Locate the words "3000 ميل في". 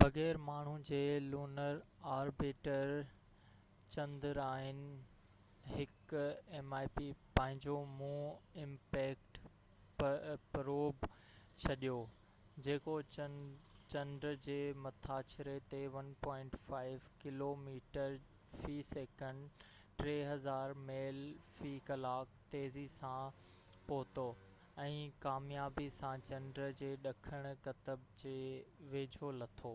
20.04-21.74